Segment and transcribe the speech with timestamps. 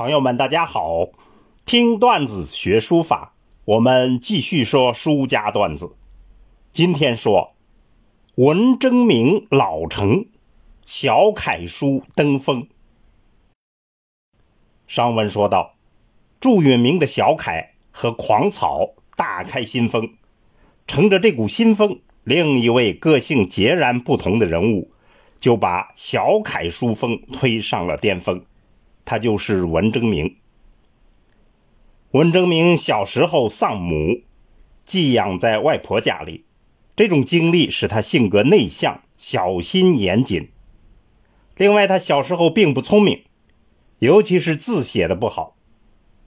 [0.00, 1.10] 朋友们，大家好！
[1.66, 3.34] 听段子学书法，
[3.66, 5.94] 我们继续说书家段子。
[6.72, 7.52] 今天说
[8.36, 10.24] 文征明老成，
[10.86, 12.66] 小楷书登峰。
[14.86, 15.74] 上文说到，
[16.40, 20.14] 祝允明的小楷和狂草大开新风，
[20.86, 24.90] 乘着这股新风，另一位个性截然不同的人物
[25.38, 28.42] 就把小楷书风推上了巅峰。
[29.10, 30.36] 他就是文征明。
[32.12, 34.20] 文征明小时候丧母，
[34.84, 36.44] 寄养在外婆家里，
[36.94, 40.50] 这种经历使他性格内向、小心严谨。
[41.56, 43.24] 另外，他小时候并不聪明，
[43.98, 45.56] 尤其是字写的不好。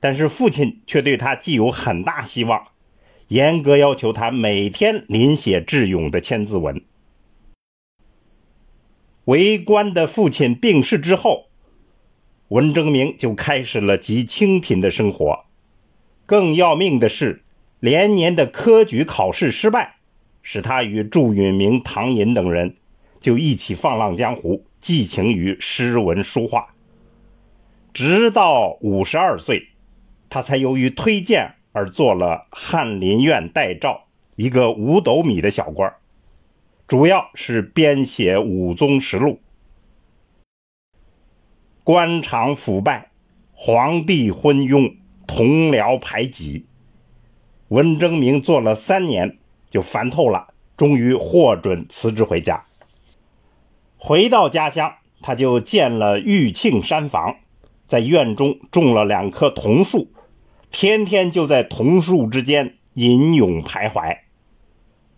[0.00, 2.64] 但是父亲却对他寄有很大希望，
[3.28, 6.84] 严格要求他每天临写智勇的千字文。
[9.26, 11.50] 为官的父亲病逝之后。
[12.54, 15.44] 文征明就开始了极清贫的生活。
[16.24, 17.42] 更要命的是，
[17.80, 19.96] 连年的科举考试失败，
[20.40, 22.76] 使他与祝允明、唐寅等人
[23.18, 26.76] 就一起放浪江湖，寄情于诗文书画。
[27.92, 29.70] 直到五十二岁，
[30.30, 34.04] 他才由于推荐而做了翰林院待诏，
[34.36, 35.92] 一个五斗米的小官
[36.86, 39.40] 主要是编写武宗实录。
[41.84, 43.10] 官场腐败，
[43.52, 44.96] 皇帝昏庸，
[45.26, 46.64] 同僚排挤。
[47.68, 49.36] 文征明做了三年，
[49.68, 52.62] 就烦透了，终于获准辞职回家。
[53.98, 57.36] 回到家乡，他就建了玉庆山房，
[57.84, 60.10] 在院中种了两棵桐树，
[60.70, 64.20] 天天就在桐树之间吟咏徘徊。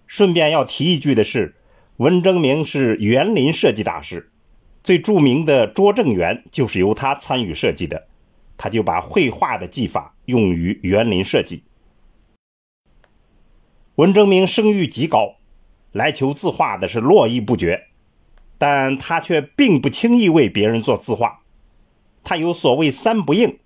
[0.08, 1.54] 顺便要提一句的是，
[1.98, 4.32] 文征明是园林设计大师。
[4.86, 8.06] 最著名的拙政园就是由他参与设计的，
[8.56, 11.64] 他就把绘画的技法用于园林设计。
[13.96, 15.38] 文征明声誉极高，
[15.90, 17.88] 来求字画的是络绎不绝，
[18.58, 21.40] 但他却并不轻易为别人做字画。
[22.22, 23.58] 他有所谓“三不应”，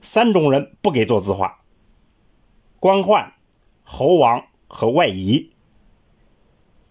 [0.00, 1.62] 三种人不给做字画：
[2.78, 3.32] 官宦、
[3.82, 5.50] 侯王和外夷。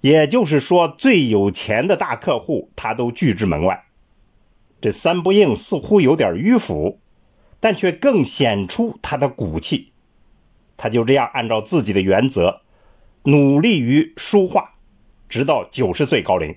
[0.02, 3.86] 也就是说，最有钱的大客户，他都拒之门外。
[4.80, 7.00] 这三不应似乎有点迂腐，
[7.60, 9.92] 但却更显出他的骨气。
[10.78, 12.62] 他就这样按照自己的原则，
[13.24, 14.76] 努力于书画，
[15.28, 16.56] 直到九十岁高龄。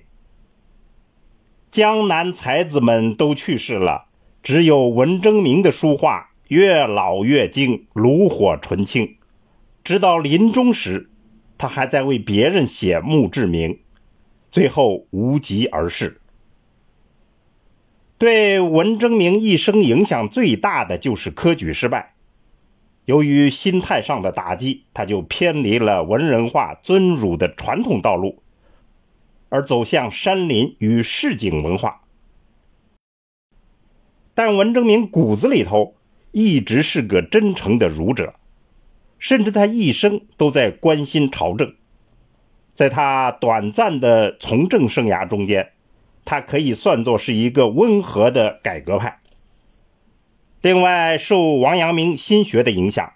[1.69, 4.05] 江南才子们都去世了，
[4.41, 9.17] 只有文征明的书画越老越精，炉火纯青。
[9.83, 11.09] 直到临终时。
[11.57, 13.79] 他还在为别人写墓志铭，
[14.51, 16.19] 最后无疾而逝。
[18.17, 22.15] 对文征明一生影响最大的就是科举失败。
[23.05, 28.41] 由于心态上的打击，他就偏离了文人化尊儒的传统道路，
[29.49, 32.01] 而走向山林与市井文化。
[34.33, 35.95] 但文征明骨子里头
[36.31, 38.33] 一直是个真诚的儒者。
[39.23, 41.73] 甚至他一生都在关心朝政，
[42.73, 45.71] 在他短暂的从政生涯中间，
[46.25, 49.21] 他可以算作是一个温和的改革派。
[50.61, 53.13] 另外，受王阳明心学的影响，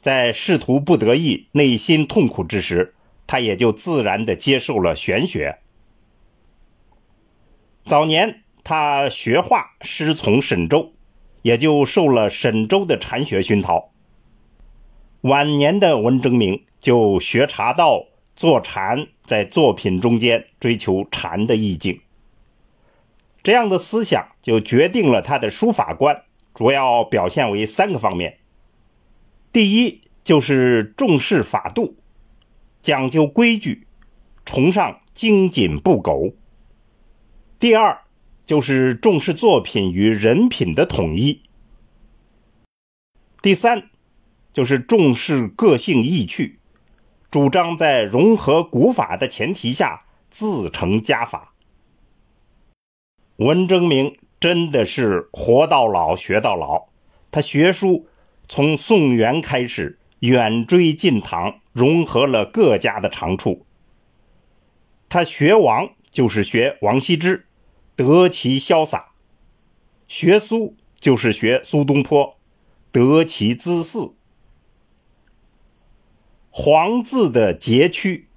[0.00, 2.94] 在仕途不得意、内心痛苦之时，
[3.26, 5.58] 他也就自然的接受了玄学。
[7.84, 10.90] 早年他学画师从沈周，
[11.42, 13.90] 也就受了沈周的禅学熏陶。
[15.24, 21.98] 晚年的文征明就学茶道、坐禅，在作品中间追求禅的意境。
[23.42, 28.36] 这样的思想就决定了他的书法观，主要表现为三个方面：
[29.50, 31.96] 第一，就是重视法度，
[32.82, 33.86] 讲究规矩，
[34.44, 36.34] 崇尚精谨不苟；
[37.58, 38.02] 第二，
[38.44, 41.40] 就是重视作品与人品的统一；
[43.40, 43.88] 第三。
[44.54, 46.60] 就是重视个性意趣，
[47.28, 51.54] 主张在融合古法的前提下自成家法。
[53.38, 56.86] 文征明真的是活到老学到老，
[57.32, 58.06] 他学书
[58.46, 63.66] 从宋元开始，远追近唐，融合了各家的长处。
[65.08, 67.46] 他学王就是学王羲之，
[67.96, 69.14] 得其潇洒；
[70.06, 72.36] 学苏就是学苏东坡，
[72.92, 74.14] 得其姿肆。
[76.56, 78.28] 黄字的截曲，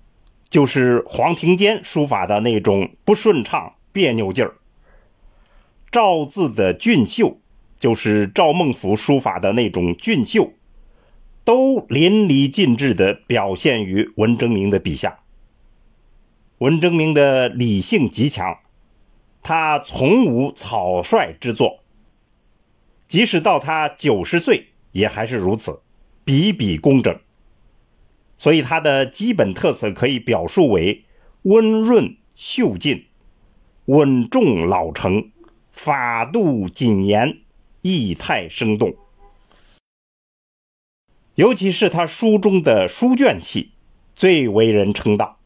[0.49, 4.53] 就是黄庭坚书法的那种不顺畅、别扭劲儿；
[5.91, 7.39] 赵字的俊秀，
[7.77, 10.53] 就是赵孟俯书法的那种俊秀，
[11.43, 15.19] 都淋漓尽致地表现于文征明的笔下。
[16.57, 18.57] 文征明的理性极强，
[19.43, 21.81] 他从无草率之作，
[23.05, 25.83] 即使到他九十岁也还是如此，
[26.25, 27.15] 笔笔工整。
[28.37, 31.03] 所以他的基本特色可以表述为
[31.43, 33.05] 温润秀劲、
[33.85, 35.31] 稳重老成、
[35.71, 37.39] 法度谨严。
[37.83, 38.97] 意态生动，
[41.35, 43.71] 尤其是他书中的书卷气，
[44.13, 45.39] 最为人称道。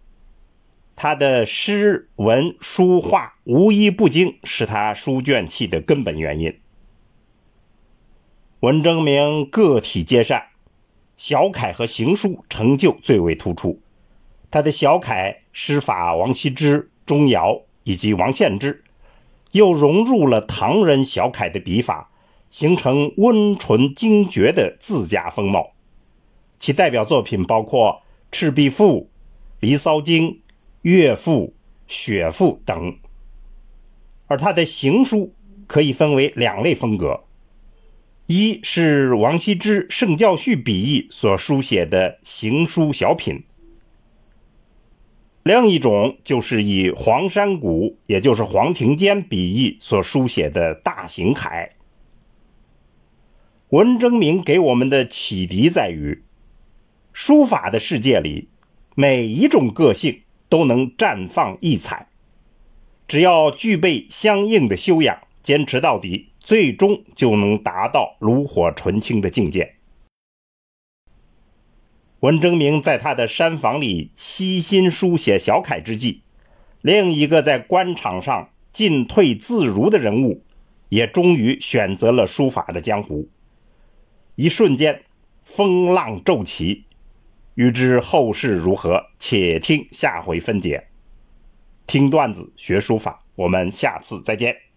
[0.95, 6.57] 他的诗文书画无一不精，是他书卷气的根本原因。
[8.61, 10.47] 文征明个体皆善，
[11.21, 13.79] 小楷和行书成就最为突出。
[14.49, 18.83] 他的小楷师法王羲之、钟繇以及王献之，
[19.51, 22.09] 又融入了唐人小楷的笔法。
[22.49, 25.71] 形成温纯精绝的自家风貌，
[26.57, 29.01] 其代表作品包括《赤壁赋》
[29.61, 30.29] 《离骚经》
[30.81, 31.45] 《岳赋》
[31.87, 32.97] 《雪赋》等。
[34.27, 35.33] 而他的行书
[35.65, 37.23] 可以分为两类风格：
[38.33, 43.41] 一是王羲之《圣教序》笔意所书写的行书小品；
[45.43, 51.71] 另一种就是以黄山谷，也就是黄庭坚笔意所书写的大行楷。
[53.71, 56.23] 文征明给我们的启迪在于，
[57.11, 58.47] 书法的世界里，
[58.95, 62.07] 每一种个性都能绽放异彩，
[63.09, 69.75] 只要具备相应的修养，坚持到底，最终就能达到炉火纯青的境界。
[72.19, 76.21] 文征明在他的山房里悉心书写小楷之际，
[76.81, 80.43] 另一个在官场上进退自如的人物，
[80.89, 83.29] 也终于选择了书法的江湖。
[84.35, 85.03] 一瞬间，
[85.43, 86.85] 风浪骤起。
[87.55, 90.87] 欲知后事如何，且听下回分解。
[91.85, 94.70] 听段子学书法，我们下次再见。